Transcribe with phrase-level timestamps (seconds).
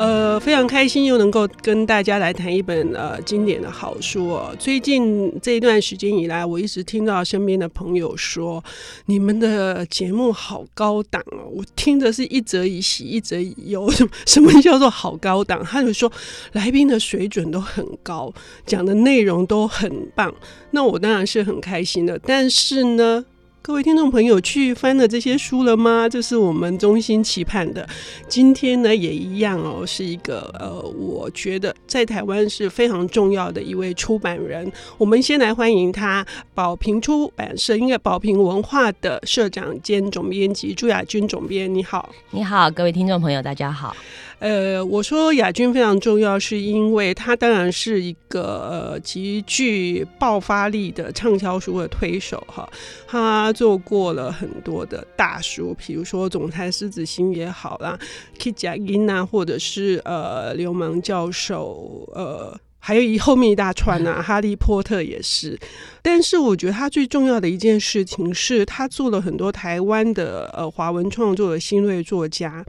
[0.00, 4.56] 呃，非常开心又能够跟大家来谈一本呃经典的好书哦。
[4.58, 8.64] 最近这一段时间以来，我一直听到身边的朋友说，
[9.04, 11.44] 你们的节目好高档哦。
[11.52, 13.92] 我听的是一则以喜，一则以忧。
[14.24, 15.62] 什么叫做好高档？
[15.62, 16.10] 他就说
[16.52, 18.32] 来宾的水准都很高，
[18.64, 20.34] 讲的内容都很棒。
[20.70, 23.22] 那我当然是很开心的，但是呢。
[23.62, 26.08] 各位听众朋友，去翻了这些书了吗？
[26.08, 27.86] 这是我们衷心期盼的。
[28.26, 34.72] 今天呢，也一样哦，是一个呃，我觉得在台湾是非常重要的一位出版人。
[34.96, 43.94] 我们先来欢迎他，宝平出版社，应该宝平文化的社长兼总编辑朱雅君总编，你好，你好，各位听众朋友，大家好。
[44.40, 52.68] 呃，我说亚军非常重要，是因为他当然是一个呃极具爆发力的畅销书的推手哈。
[53.06, 57.98] 他做过了很多的大书，比如说《总裁狮子心》也好啦，
[58.42, 62.58] 《Kid 贾英》啊，或者是呃《流氓教授》呃。
[62.80, 65.56] 还有一后面一大串呢、啊，哈利波特也是。
[66.02, 72.64] 但是我觉得他最重要的一件事情是他做了很多台湾的呃华文创作的新锐作家，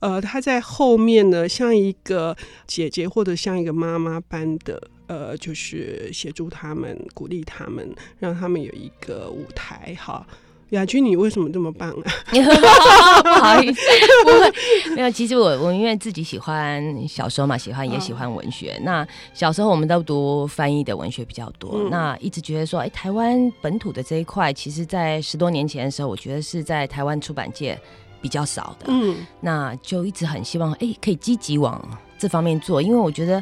[0.00, 10.26] 呃，他在后面呢像一个姐姐或者像一个妈妈般的呃，就是协助他们、鼓励他们，让他们有一个舞台哈。
[10.70, 12.02] 雅君，你为什么这么棒啊？
[13.22, 13.80] 不好意思，
[14.24, 14.52] 不会，
[14.96, 15.10] 没有。
[15.10, 18.72] 其实我我因为自己喜欢小时候嘛，喜欢也喜欢文学。
[18.72, 27.78] 哦、那小时候我们都读翻译的文学比较多，嗯、那一直觉得说，哎，台湾本土的这一块，其实，在十多年前的时候，我觉得是在台湾出版界
[28.20, 28.86] 比较少的。
[28.88, 31.80] 嗯，那就一直很希望，哎，可以积极往
[32.18, 33.40] 这方面做，因为我觉得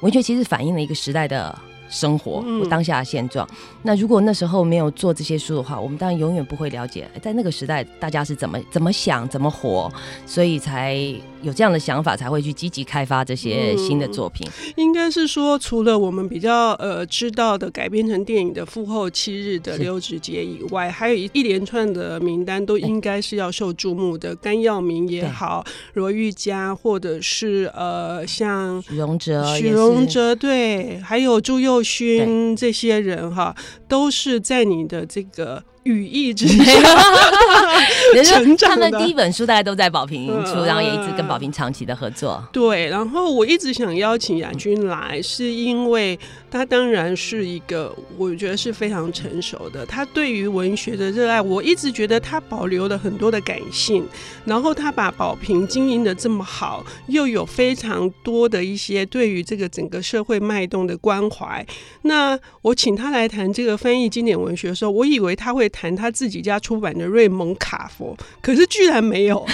[0.00, 1.58] 文学其实反映了一个时代的。
[1.94, 3.46] 生活，我当下的现状。
[3.50, 9.90] 嗯、那如果那时候没有做这些书的话，我们当然永远不会了解，在那个时代大家是怎么怎么想、怎么活，
[10.26, 10.94] 所以才
[11.42, 14.44] 有这样的想法，才会去积极开发这些新的作品。
[14.66, 24.34] 嗯、应该是说，除了我们比较呃知道的改编成电影的《复后七日》的刘志杰以外，还有一一连串的名单都应该是要受注目的。
[24.36, 33.54] 甘耀明也好，罗玉佳，或者是呃像许荣哲、许荣哲，对，还有朱佑勋这些人哈，
[33.86, 35.62] 都是在你的这个。
[35.84, 36.64] 羽翼之下
[38.24, 38.90] 成长的。
[38.90, 42.42] 他们第一本书大家都在宝瓶出，然后也一直跟宝瓶长期的合作。
[42.52, 46.18] 对，然后我一直想邀请亚军来，是因为
[46.50, 49.84] 他当然是一个我觉得是非常成熟的。
[49.84, 54.06] 他对于文学的热爱，我一直觉得他保留了很多的感性。
[54.46, 61.66] 然后他把宝瓶经营的这么好，又有非常多的一些对于这个整个社会脉动的关怀。
[62.02, 65.70] 那我请他来谈这个翻译经典文学的时候，我以为他会。
[65.74, 69.44] 谈他自己家出版的《瑞蒙卡佛》，可是居然没有。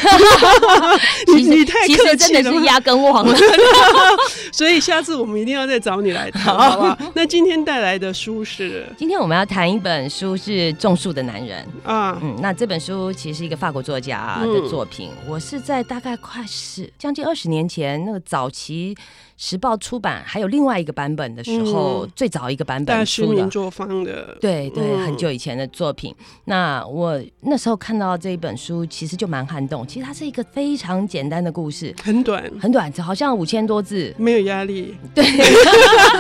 [1.35, 3.35] 你你太客气了，真的是压根忘了。
[4.53, 6.99] 所以下次我们一定要再找你来谈，好不好？
[7.15, 8.87] 那今天带来的书是？
[8.99, 12.19] 今天我们要谈一本书是《种树的男人》啊。
[12.21, 15.09] 嗯，那这本书其实是一个法国作家的作品。
[15.11, 18.95] 嗯、我是在大概快是将近二十年前那个早期。
[19.43, 26.10] 时报出版还有另外一个版本的时候，嗯、最早一个版本出的，作坊的，对对，嗯、很久以前的作品。
[26.45, 29.87] 那我那时候看到这一本书，其实就蛮撼动。
[29.87, 34.97] 其实它是一个非常简单的故事，很短，很短，好像五千多字，没有压力。
[35.15, 35.25] 对，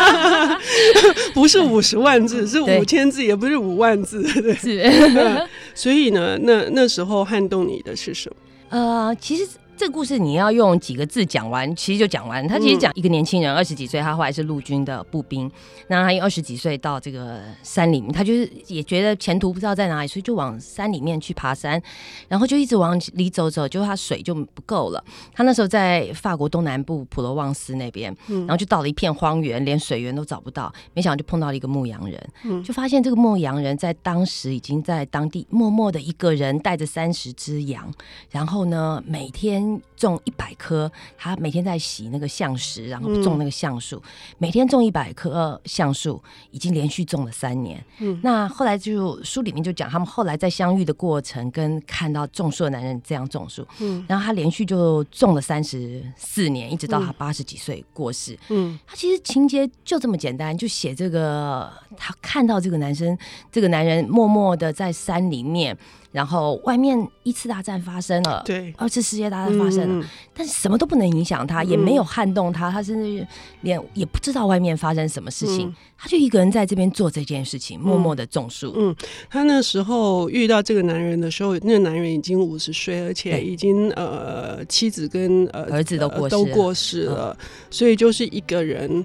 [1.34, 4.54] 不是五十万字，是五千字，也不是五万字，对。
[4.54, 4.90] 是，
[5.74, 8.36] 所以呢，那那时候撼动你的是什么？
[8.70, 9.46] 呃，其实。
[9.80, 12.46] 这个故事你要用几个字讲完，其实就讲完。
[12.46, 15.50] 他其实讲一个年轻人，二十几岁，他后来是陆军的步兵。
[15.86, 21.80] 那他二十几岁到这个山里面，他就是也觉得前途不知道在哪里，所以就往山里面去爬山，
[22.28, 25.02] 然后就一直往里走走，就他水就不够了。
[25.32, 30.70] 他那时候在法国东南部普罗旺斯那边，然后就到了一片荒原，连水源都找不到。
[30.92, 37.90] 没想到就碰到了一个牧羊人，就发现这个牧羊人在当时已经在当地默默的一个人带着三十只羊，
[38.28, 39.69] 然后呢每天。
[39.96, 43.96] 种一百棵，他每天在洗那个橡石，然后种那个橡树。
[43.96, 44.02] 嗯、
[44.38, 47.84] 每天种一百棵橡树，已经连续种了三年。
[47.98, 53.66] 嗯，那后来就书里面就讲，他们后来在相遇的过程，跟看到种树的男人这样种树。
[53.80, 58.38] 嗯，然后他连续就种了三十四年，一直到他八十几岁过世。
[58.48, 63.16] 嗯，他其实情节就这么简单，就写这个他看到这个男生，
[63.52, 65.76] 这个男人默默的在山里面。
[66.12, 73.26] 然后外面一次大战发生了，对，二次世界大战在发生了，嗯、但是什么都不能影响他，也没有撼动他，他甚至
[73.60, 78.74] 连也不知道外面发生什么事情，嗯、他就一个人在这边做这件事情，默默的种树。
[78.76, 78.94] 嗯，
[79.28, 89.04] 他那时候遇到这个男人的时候，那个男人已经五十岁，而且已经呃妻子跟呃儿子都过世都过世了，嗯、所以就是一个人。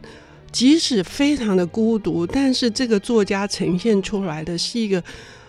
[0.52, 5.04] 即使非常的孤独，但是这个作家呈现出来的是一个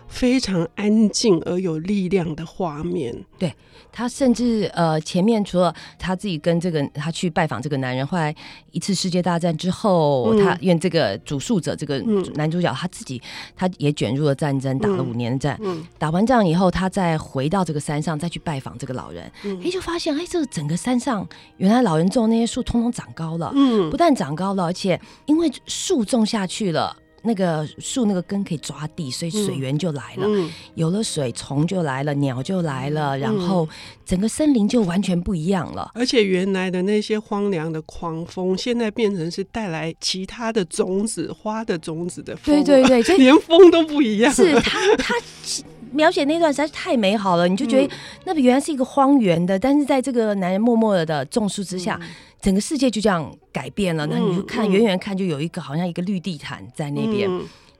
[0.08, 3.24] 非常安静而有力量的画面。
[3.38, 3.52] 对。
[3.92, 8.34] 他甚至呃，前面除了他自己跟这个他去拜访这个男人，后来
[8.72, 11.98] 一次世界大战之后，嗯、他因为这个主述者这个
[12.34, 13.20] 男主角他自己
[13.54, 15.56] 他也卷入了战争，打了五年的战。
[15.62, 21.26] 嗯嗯、打完仗以后，他再回到这个山上，再去拜访这个老人，哎、嗯，就发现哎，这个整个山上
[21.56, 26.94] 原来老人种的那些树通通长高了，嗯，不但长高了，而且因为树种下去了。
[27.26, 30.26] 那个树那个根可以抓地，所以水源就来了。
[30.26, 33.68] 嗯嗯、有了水，虫就来了，鸟就来了，然后
[34.04, 35.90] 整个森林就完全不一样了。
[35.94, 42.64] 而且原来的那些荒凉的狂风，现在变成是带来其他的种子、花的种子的风。
[42.64, 44.32] 对对对，连风都不一样。
[44.32, 45.14] 是他他
[45.92, 47.94] 描写那段实在是太美好了，你就觉得
[48.24, 51.98] 那原来是一个荒原的，但是在这个男人默默的种树之下。
[52.02, 57.28] 嗯整个世界就这样改变了，那你就看远远看，就有一个好像一个绿地毯在那边。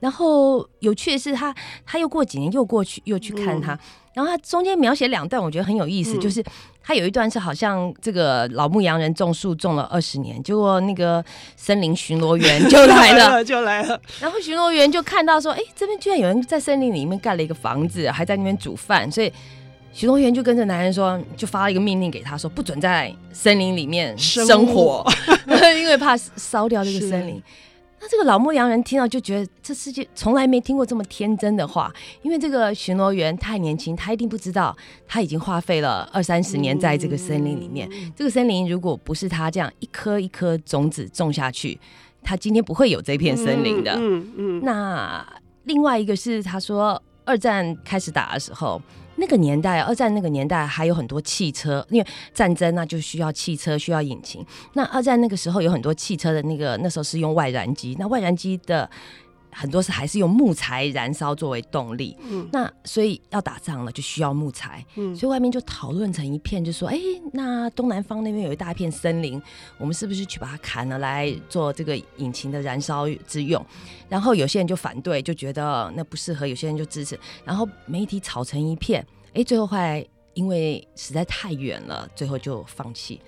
[0.06, 3.78] 嗯、然后有趣的是他，他他又过几年又过去又去看他，嗯、
[4.14, 6.40] 然后他中间描写两段，我觉得很有意思，嗯、就是
[6.82, 11.24] 他有一段是好像这个老牧羊人种树种了二十年，结果那个
[11.56, 14.00] 森林巡逻员就 来了，就来了。
[14.20, 19.32] 然后巡逻员就看到说，哎，这边居然有人在森林里面盖了一个房子，还在那边煮饭，所以。
[19.92, 25.02] 巡逻员就跟着男人说，就发了一个命令给他说，不准在森林里面生活，
[25.48, 27.42] 因为怕烧掉这个森林。
[28.08, 31.92] 这个老牧羊人听到就觉得，这世界从来没听过这么天真的话，
[32.22, 34.76] 因为这个巡逻员太年轻，他一定不知道
[35.06, 37.88] 他已经花费了二三十年在这个森林里面。
[37.92, 41.78] 嗯、这个森林如果不是他这样一颗一颗种子种下去，
[42.22, 43.92] 他今天不会有这片森林的。
[43.92, 43.98] 嗯
[44.36, 44.58] 嗯。
[44.58, 45.26] 嗯那
[45.64, 48.80] 另外一个是他说，二战开始打的时候。
[49.16, 54.44] 那个年代，二战那个年代还有很多汽车，因为战争那就需要汽车，需要引擎。
[54.74, 58.88] 那二战那个时候有很多汽车的那个，那时候是用外燃机，那外燃机的。
[59.58, 66.98] 很多是还是用木材燃烧作为动力，嗯，那所以要打仗了就需要木材，嗯，所以外面就讨论成一片，就说，哎，
[67.32, 69.40] 那东南方那边有一大片森林，
[69.78, 73.64] 我们是不是去把它砍了来做这个引擎的燃烧之用？
[74.10, 80.04] 然后有些人就反对，就觉得那不适合；有些人就支持，然后媒体吵成一片，哎，最后后来
[80.34, 83.18] 因为实在太远了，最后就放弃。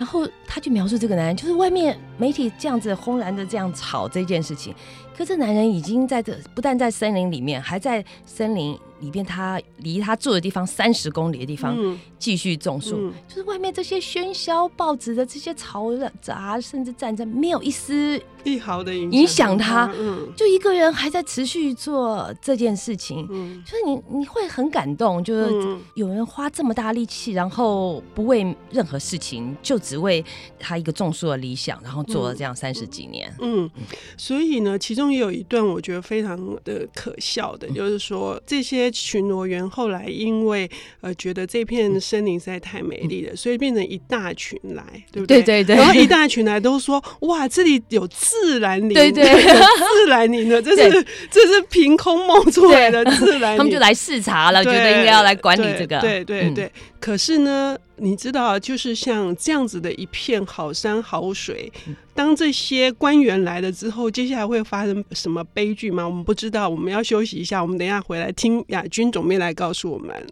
[0.00, 4.74] 然后他就描述这个男人，就是外面媒体这样子轰然的这样吵这件事情，
[5.14, 8.78] 可这男人已经在这，不但在森林里面，还在森林。
[9.00, 11.76] 里边，他离他住的地方三十公里的地方
[12.18, 19.90] 继续种树，就是外面这些喧嚣、报纸的这些嘈杂，甚至战争，没有一丝一毫的影响他。
[19.98, 30.22] 嗯，就一个人还在持续做这件事情，嗯，就是你你会很感动，就是有人花这么大力气，然后不为任何事情，就只为
[30.58, 33.34] 他一个种树的理想，然后做了这样三十几年。
[33.40, 33.84] 嗯，嗯，
[34.18, 38.89] 所以呢，其中也有一段我觉得非常的可笑的，就是说这些。
[38.92, 40.68] 巡逻员后来因为
[41.00, 45.42] 呃觉得这片森林实在太美丽了，所以变成一大群来，对不对？
[45.42, 45.76] 对对对。
[45.76, 55.98] 然后一大群来都说：“哇，这里有自然林，对对，自然林的， 这是这是凭空冒出来的自然林。”他们就来视察了，觉得应该要来管理这个。
[56.00, 56.70] 对对对。
[56.98, 61.70] 可是呢，你知道，就是像这样子的一片好山好水，
[62.14, 66.08] 当这些官员来了之后，接下来会发生什么悲剧吗？
[66.08, 66.66] 我们不知道。
[66.66, 70.26] 我们要休息一下，我们等一下回来听亚军总编来告诉我们。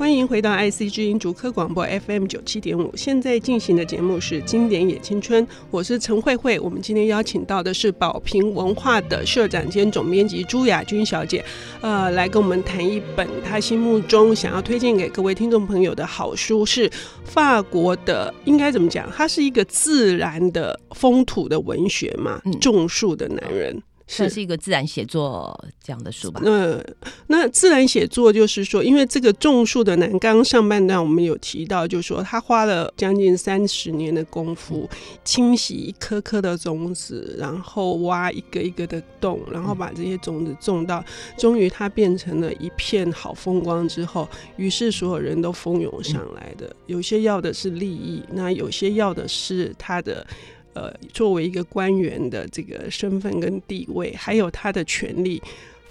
[0.00, 6.58] 欢迎回到 IC 之音竹科广播 FM 九七点五，现在进行的节目是《经典也青春》，我是陈慧慧。
[6.58, 11.44] 我们今天邀请到的是宝瓶文化的社长兼总编辑朱雅君小姐，
[11.82, 16.90] 呃，来跟我们谈一本她心目中想要推荐给各位听众朋友的好书，是
[17.22, 19.06] 法国的，应该怎么讲？
[19.14, 23.82] 它是一个自然的风土的文学嘛，种树的男人。
[24.10, 26.42] 算是一个自然写作这样的书吧。
[26.44, 26.84] 嗯，
[27.28, 34.90] 那自然写作就是说，因为这个种树的男，刚刚上半段我们有提到，就是说他花了将近三十年的功夫，
[35.24, 41.04] 清洗一颗颗的种子，然后挖一个一个的洞，然后把这些种子种到，
[41.38, 46.74] 终于它变成了一片好风光之后，于是所有人都蜂拥上来的。
[46.86, 50.26] 有些要的是利益，那有些要的是他的。
[50.74, 55.42] 呃，作为一个官员的这个身份跟地位，还有他的权利，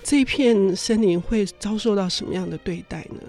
[0.04, 3.22] 这一片森林会遭受到什么样的对待呢？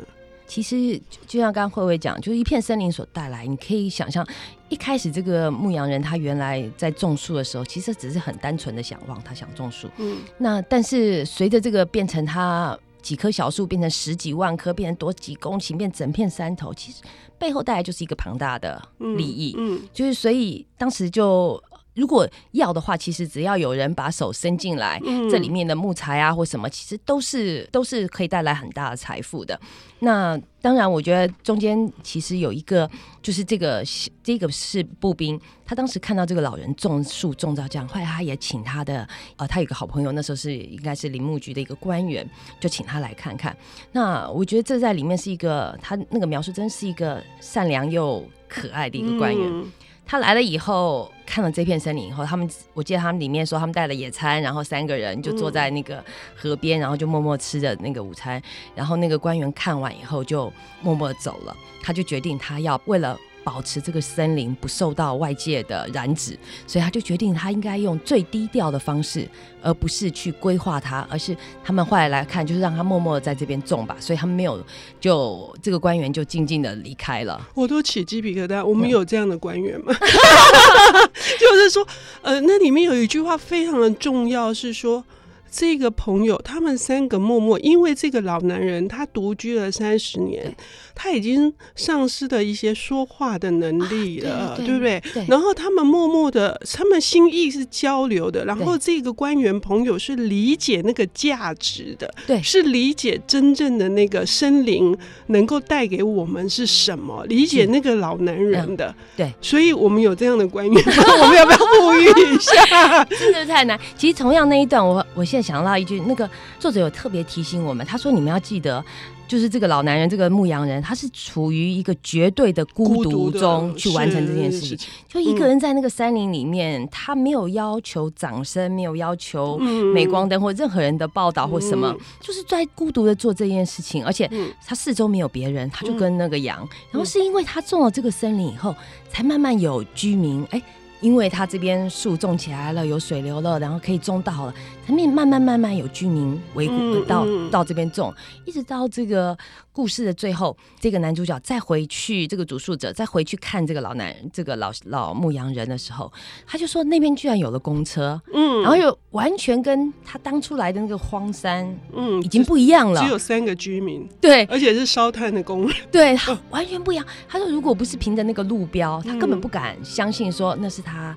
[0.47, 4.27] 其实就像刚刚慧慧讲，就是一片森林所带来，你可以想象，
[4.69, 9.89] 一开始这个牧羊人他原来在种树的时候，其实只是很单纯的想望，他想种树。
[9.99, 17.03] 嗯，那但是随着这个变成他几棵小树变成十几万棵，变成多几公顷，变整片山头，其实
[17.39, 19.55] 背后带来就是一个庞大的利益。
[19.57, 21.63] 嗯，嗯就是所以当时就。
[22.01, 29.61] 如果要的话，其实只要有人把手伸进来，嗯、这里面的木材啊或什么，其实都是都是可以带来很大的财富的。
[29.99, 32.91] 那当然，我觉得中间其实有一个，
[33.21, 33.85] 就是这个
[34.25, 42.27] 这个是步兵，他当时看到这个老人种树种到这样，后来他也请他的呃，他有个好朋友，那时候是应该是林木局的一个官员，
[42.59, 43.55] 就请他来看看。
[43.93, 49.47] 那我觉得这在里面是一个，他那个描述真是一个善良又可爱的一个官员。
[49.51, 49.71] 嗯
[50.11, 58.43] 他来了以后，看了这片森林以后，他们我记得他们里面说，他们带了野餐，然后三个人就坐在那个河边，然后就默默吃着那个午餐。
[58.75, 60.53] 然后那个官员看完以后就
[60.83, 63.17] 默默走了，他就决定他要为了。
[63.43, 69.29] 保持这个森林不受到外界的染指，所以他就决定他应该用最低调的方式，
[69.63, 73.97] 而不是去规划它，而是他们后来来看，就是让他默默的在这边种吧。
[73.99, 74.63] 所以他们没有，
[75.01, 77.41] 就这个官员就静静的离开了。
[77.55, 78.65] 我都起鸡皮疙瘩。
[78.65, 79.95] 我们有这样的官员吗？
[81.39, 81.87] 就是说，
[82.23, 85.05] 呃，那里面有一句话非常的重要，是说。
[85.51, 90.55] 这个朋友，他们三个默默，因为这个老男人他独居了三十年，
[90.95, 95.03] 他已经丧失了一些说话的能力了，啊、对，对，对不对？
[95.13, 95.27] 对。
[95.29, 98.45] 然后他们默默的，他们心意是交流的。
[98.45, 109.33] 然后这个官员朋友是理解那个价值的，对，是理解真正的那个森林能够带给我们是什么，理解那个老男人的，对。
[109.41, 110.75] 所以我们有这样的官员，
[111.21, 113.05] 我们要不要呼吁一下？
[113.19, 113.77] 真的太难。
[113.97, 115.40] 其实同样那一段我，我我现在。
[115.43, 116.29] 想到一句，那个
[116.59, 118.85] 作者有特别提醒我们，他说：“你们要记得，
[119.27, 124.79] 就是这个老男人，这个牧羊人，他是处于一个绝对的孤独中去完成这件事情。
[125.09, 134.05] 就一个人在那个山林里面，嗯、他没有要求掌声，没有要求镁光灯或任何人的报道或什么，嗯、就是在孤独的做这件事情。
[134.05, 134.31] 而且
[134.67, 136.59] 他四周没有别人，他就跟那个羊。
[136.91, 138.75] 然后是因为他种了这个森林以后，
[139.11, 140.47] 才慢慢有居民。
[140.51, 140.61] 哎。”
[141.01, 144.55] 因为他这边树种起来了，有水流了，然后可以种稻了，
[144.87, 148.15] 他们慢慢慢慢有居民围谷到、嗯嗯、到这边种，
[148.45, 149.37] 一直到这个。
[149.73, 156.13] 故事的最后，这个男主角再回去，这个主述者再回去看这个老男人，这个老老牧羊人的时候，
[156.45, 161.65] 他就说那边居然有了公车，嗯，然后又完全跟他当初来的那个荒山，
[161.95, 167.07] 嗯，已经不一样了，只有三个居民，对，而且是烧炭的工人，对，他完全不一样。
[167.29, 170.90] 他说如果不是凭着那个路标，他根本不敢相信说那是他。
[170.91, 171.17] 他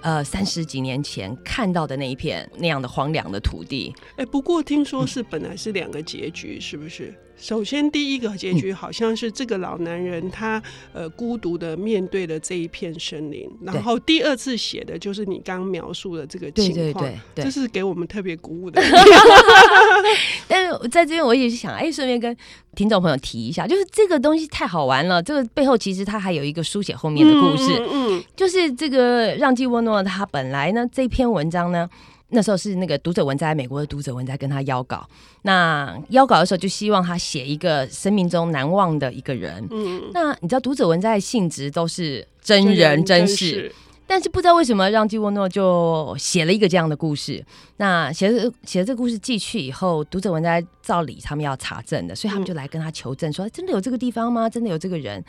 [0.00, 7.14] 呃，三十几年前看到的那一片那样的荒凉的土地，哎、欸，不过听说是本来是两个结局，嗯、是不是？
[7.40, 10.60] 首先第一个结局好像是这个老男人他
[10.92, 18.82] 呃孤独的面对了这一片森林，然后第二次写的就是你刚描述的这个情况，对对对，对，这是给我们特别鼓舞的。
[20.48, 22.36] 但是在这边我也是想，哎，顺便跟
[22.74, 31.88] 听众朋友提一下，就是这个东西太好玩了，这个背后其实它还有一个书写后面的故事，嗯，嗯，嗯，就是这个让基沃诺他本来呢这篇文章呢。
[32.30, 35.08] 那时候是那个读者文摘，美国的读者文摘跟他邀稿。
[35.40, 39.66] 那邀稿的时候就希望他写一个生命中难忘的一个人。
[39.70, 43.72] 嗯，那你知道读者文摘的性质都是真人真事，
[44.06, 47.42] 但是不知道为什么让基沃诺就写了一个这样的故事。
[47.78, 54.50] 那写了写了这个故事寄去以后，读者文摘照理他们要查证的，所以他们就来跟他求证，说真的有这个地方吗？
[54.50, 55.24] 真的有这个人？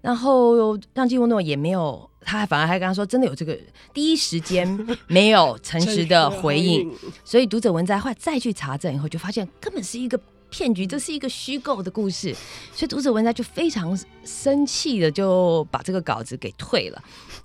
[0.00, 2.08] 然后让基沃诺也没有。
[2.22, 3.58] 他反而还跟他说：“真的有这个，
[3.94, 6.88] 第一时间没有诚实的回应，
[7.24, 12.36] 所以读者文摘后来再去查证以后，就发现根本是一个骗局，这是一个虚构的故事。
[12.74, 17.02] 所以读者文摘就非常生气的就把这个稿子给退了，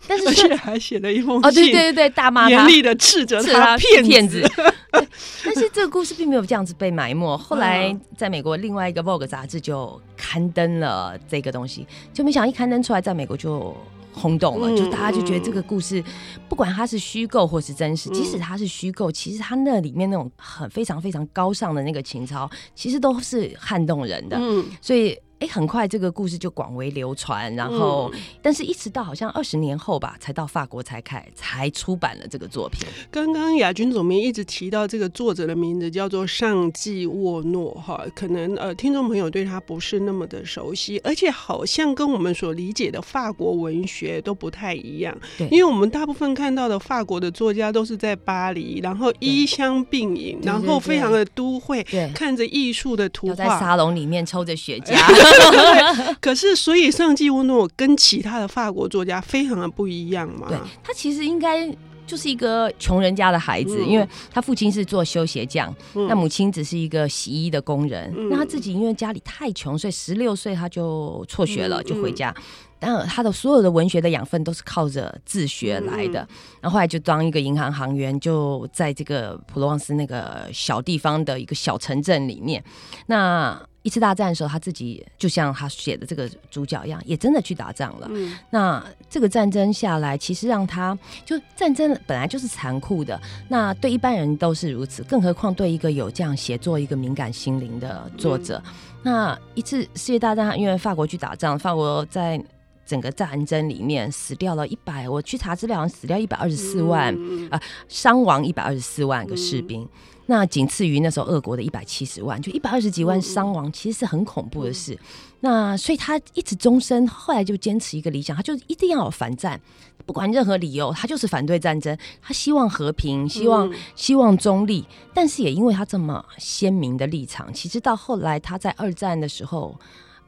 [0.09, 4.45] 但是而且还写了一封信，哦，对对对对，大骂他，严厉的斥责他骗子。
[4.91, 13.75] 但是这个故事并没有这样子被埋没，后来在美国另外一个 Vogue 杂志就刊登了这个东西，就没想到一刊登出来，在美国就。”
[14.17, 16.01] 轰动了，就大家就觉得这个故事，
[16.48, 24.38] 不管它是虚构或是真实，即使它是虚构，其实它那里面那种很非常非常高尚的那个情操，其实都是撼动人的。
[24.39, 32.88] 嗯，所以哎，很快这个故事就广为流传，然后，嗯、但是一直到好像二十年后吧，才到法国才开才出版了这个作品。
[33.12, 45.15] 刚刚亚军总编一直提到这个作者的名字叫做尚纪沃诺哈，可能呃听众朋友对他不是那么的熟悉，而且好像跟我们所理解的法国文学都不太一样。
[45.38, 54.96] 对，因为我们大部分看到的法国的作家都是在巴黎，然后衣香鬓影，然后非常的都会，对，看着艺术的图画，在沙龙里面抽着雪茄。
[56.22, 60.48] 可是，所以尚纪乌诺跟其他的法国作家非常的不一样嘛。
[60.48, 61.67] 对，他其实应该
[62.08, 68.13] 就是一个穷人家的孩子，嗯、因为他父亲是做修鞋匠，嗯、那母亲只是一个洗衣的工人。
[68.15, 72.34] 嗯、那他自己因为家里太穷，所以十六岁他就辍学了，就回家。
[72.77, 76.20] 但他的所有的文学的养分都是靠着自学来的，
[76.62, 82.63] 然后后来就当一个银行行员，就在这个普罗旺斯那个小地方的一个小城镇里面。
[83.08, 88.10] 那一次大战的时候，他自己就像他写的这个主角一样，也真的去打仗了。
[88.50, 98.60] 那这个战争下来，其实让他就战争本来就是残酷的，那对一般人都是如此，更何况对一个有这样写作一个敏感心灵的作者。
[99.04, 102.44] 那一次世界大战，因为法国去打仗，法国在。
[102.86, 107.13] 整个战争里面死掉了一百，我去查资料，死掉一百二十四万
[107.50, 109.88] 啊，伤亡一百二十四万个士兵，
[110.27, 114.98] 那仅次于那时候俄国的一百七十万，就一百二十几万伤亡，其实是很恐怖的事。
[115.39, 119.60] 那所以他一直终身，后来就坚持一个理想，他就一定要有反战，
[120.06, 124.86] 不管任何理由，他就是反对战争，他希望和平，希望希望中立。
[125.13, 129.75] 但是也因为他这么鲜明的立场，其实到后来他在二战的时候，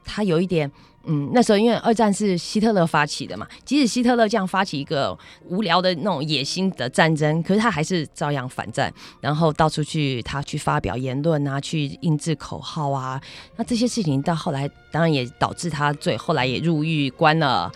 [0.04, 0.70] 他有一点。
[1.10, 13.18] 嗯，那时候因为二战是希特勒发起的嘛，即使希特勒这样发起一个无聊的那种野心的战争，可是他还是照样反战，然后到处去他去发表言论啊，去印制口号啊，
[13.56, 17.72] 那这些事情到后来当然也导致他最后来也入狱关了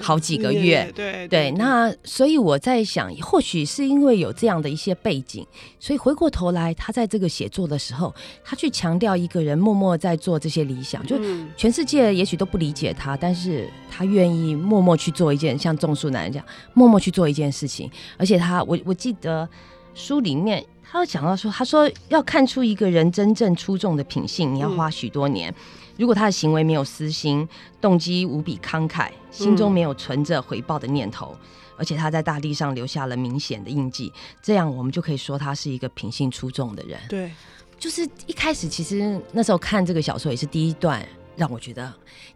[0.00, 0.84] 好几个月。
[0.84, 5.44] 嗯、对对，对，那所以我在想，或许是因为有这样的一些背景，
[5.80, 11.18] 所以回过头来他在这个写作的时候，他去强调一个人默默在做这些理想，就
[11.56, 12.67] 全世界也许都不理。
[12.68, 19.48] 理解他，但是他愿意默默去做一件像种树男人这样默默去做一件事情，而且他，我我记得
[19.94, 25.50] 书里面他有讲到说，他说要看出一个人真正出众的品性，你要花许多年。
[25.50, 25.54] 嗯、
[25.96, 27.48] 如果他的行为没有私心，
[27.80, 37.00] 动机无比慷慨，心中没有存着回报的念头，嗯、而且他在大地上留下了明显的印记，这样我们就可以说他是一个品性出众的人。
[37.08, 37.32] 对，
[37.78, 41.02] 就是一开始其实那时候看这个小说也是第一段。
[41.38, 41.90] 让我觉得，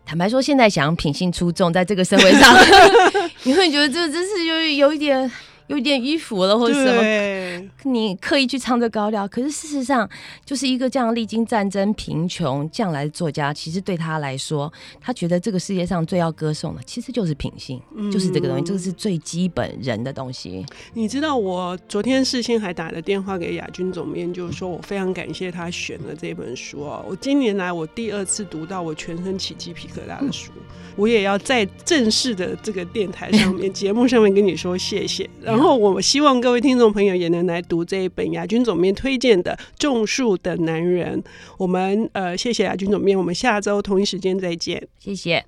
[0.06, 2.56] 坦白说，现在想品性出众，在这个社会上，
[3.42, 5.30] 你会觉得这真是有有一点。
[5.68, 7.70] 有点迂腐了，或者什么？
[7.84, 10.08] 你刻意去唱这高调，可是事实上，
[10.44, 20.64] 就是一个这样历经战争、贫穷将来的作家，其实对他来说，他觉得这个世界上最要歌颂的，其实就是品性，嗯、就是这个东西，这个是最基本人的东西。
[20.94, 27.04] 你知道，我昨天事先还打了电话给亚军总编，就是说我非常感谢他选了这本书哦。
[27.08, 30.62] 我今年来我第二次读到我全身起鸡皮疙瘩的书，嗯、
[30.96, 35.28] 我也要在正式的这个电台上面、 节目上面跟你说谢谢。
[35.52, 41.22] 然后我希望各位听众朋友也能来读这一本亚军总编推荐的《种树的男人》。
[41.58, 44.88] 我们呃，谢谢亚军总编，我们下周同一时间再见。
[44.98, 45.44] 谢谢。